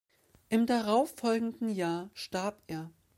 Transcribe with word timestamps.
Im 0.49 0.65
darauf 0.65 1.13
folgenden 1.15 1.69
Jahr 1.69 2.09
starb 2.15 2.63
er. 2.65 2.89